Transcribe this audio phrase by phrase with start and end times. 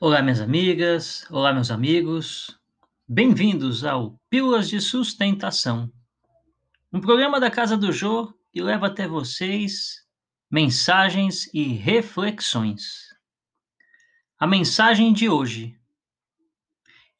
[0.00, 2.56] Olá, minhas amigas, olá, meus amigos.
[3.08, 5.92] Bem-vindos ao Pílulas de Sustentação,
[6.92, 10.06] um programa da Casa do Jô que leva até vocês
[10.48, 13.12] mensagens e reflexões.
[14.38, 15.76] A mensagem de hoje: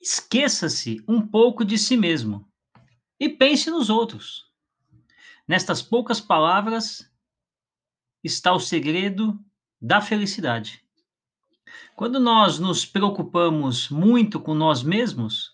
[0.01, 2.49] esqueça-se um pouco de si mesmo
[3.19, 4.47] e pense nos outros.
[5.49, 7.13] Nestas poucas palavras
[8.23, 9.37] está o segredo
[9.81, 10.88] da felicidade.
[11.97, 15.53] Quando nós nos preocupamos muito com nós mesmos,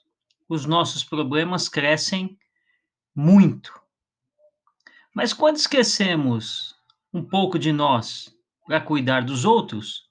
[0.48, 2.38] os nossos problemas crescem
[3.14, 3.72] muito.
[5.14, 6.74] Mas quando esquecemos
[7.12, 8.34] um pouco de nós
[8.66, 10.08] para cuidar dos outros,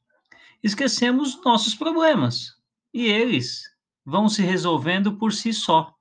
[0.64, 2.56] esquecemos nossos problemas
[2.94, 3.64] e eles
[4.06, 5.94] vão se resolvendo por si só.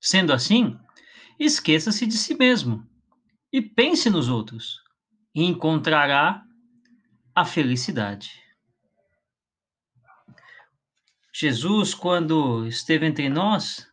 [0.00, 0.78] Sendo assim,
[1.38, 2.88] esqueça-se de si mesmo
[3.52, 4.82] e pense nos outros
[5.34, 6.47] e encontrará
[7.38, 8.32] a felicidade.
[11.32, 13.86] Jesus, quando esteve entre nós,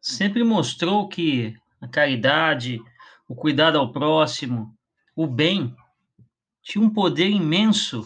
[0.00, 2.80] sempre mostrou que a caridade,
[3.28, 4.74] o cuidado ao próximo,
[5.14, 5.76] o bem,
[6.62, 8.02] tinha um poder imenso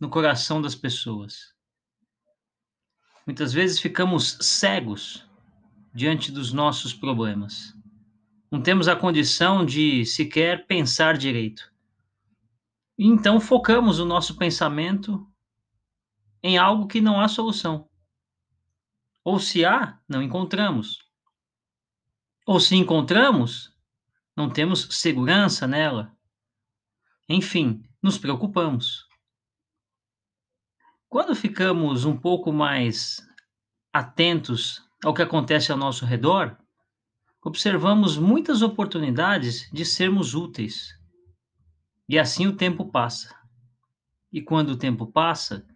[0.00, 1.54] no coração das pessoas.
[3.24, 5.24] Muitas vezes ficamos cegos
[5.94, 7.72] diante dos nossos problemas.
[8.50, 11.72] Não temos a condição de sequer pensar direito.
[12.98, 15.26] Então focamos o nosso pensamento
[16.42, 17.88] em algo que não há solução.
[19.24, 20.98] Ou se há, não encontramos.
[22.46, 23.74] Ou se encontramos,
[24.36, 26.14] não temos segurança nela.
[27.28, 29.08] Enfim, nos preocupamos.
[31.08, 33.26] Quando ficamos um pouco mais
[33.92, 36.58] atentos ao que acontece ao nosso redor,
[37.42, 40.88] observamos muitas oportunidades de sermos úteis.
[42.08, 43.34] E assim o tempo passa.
[44.32, 45.66] E quando o tempo passa,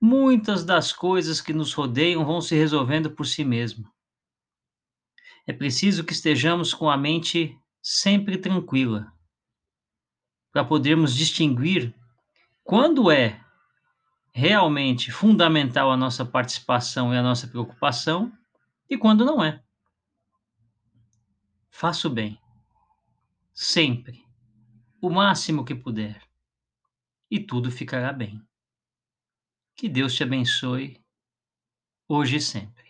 [0.00, 3.90] muitas das coisas que nos rodeiam vão se resolvendo por si mesmo.
[5.46, 9.12] É preciso que estejamos com a mente sempre tranquila,
[10.50, 11.94] para podermos distinguir
[12.64, 13.40] quando é
[14.32, 18.32] realmente fundamental a nossa participação e a nossa preocupação
[18.90, 19.62] e quando não é.
[21.70, 22.40] Faça o bem,
[23.54, 24.25] sempre,
[25.00, 26.22] o máximo que puder,
[27.30, 28.40] e tudo ficará bem.
[29.76, 30.98] Que Deus te abençoe,
[32.08, 32.85] hoje e sempre.